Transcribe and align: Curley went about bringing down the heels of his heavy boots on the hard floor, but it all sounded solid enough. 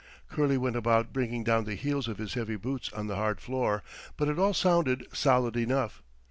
Curley 0.29 0.57
went 0.57 0.75
about 0.75 1.13
bringing 1.13 1.43
down 1.43 1.65
the 1.65 1.75
heels 1.75 2.07
of 2.07 2.17
his 2.17 2.33
heavy 2.33 2.55
boots 2.55 2.91
on 2.91 3.05
the 3.05 3.17
hard 3.17 3.39
floor, 3.39 3.83
but 4.17 4.29
it 4.29 4.39
all 4.39 4.55
sounded 4.55 5.05
solid 5.13 5.55
enough. 5.55 6.01